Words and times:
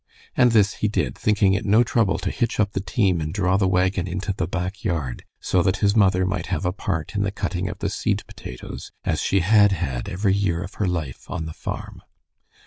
And 0.35 0.51
this 0.51 0.73
he 0.81 0.87
did, 0.87 1.15
thinking 1.15 1.53
it 1.53 1.63
no 1.63 1.83
trouble 1.83 2.17
to 2.17 2.31
hitch 2.31 2.59
up 2.59 2.71
the 2.71 2.79
team 2.79 3.19
to 3.19 3.27
draw 3.27 3.55
the 3.55 3.67
wagon 3.67 4.07
into 4.07 4.33
the 4.33 4.47
back 4.47 4.83
yard 4.83 5.25
so 5.39 5.61
that 5.61 5.77
his 5.77 5.95
mother 5.95 6.25
might 6.25 6.47
have 6.47 6.65
a 6.65 6.71
part 6.73 7.13
in 7.15 7.21
the 7.21 7.29
cutting 7.29 7.69
of 7.69 7.77
the 7.77 7.89
seed 7.91 8.23
potatoes, 8.25 8.91
as 9.03 9.21
she 9.21 9.41
had 9.41 9.73
had 9.73 10.09
every 10.09 10.33
year 10.33 10.63
of 10.63 10.73
her 10.81 10.87
life 10.87 11.29
on 11.29 11.45
the 11.45 11.53
farm. 11.53 12.01